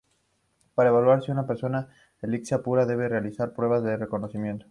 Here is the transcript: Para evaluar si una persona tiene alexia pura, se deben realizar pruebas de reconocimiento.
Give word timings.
Para 0.73 0.89
evaluar 0.89 1.21
si 1.21 1.29
una 1.29 1.45
persona 1.45 1.85
tiene 2.19 2.33
alexia 2.37 2.63
pura, 2.63 2.85
se 2.85 2.89
deben 2.93 3.11
realizar 3.11 3.53
pruebas 3.53 3.83
de 3.83 3.97
reconocimiento. 3.97 4.59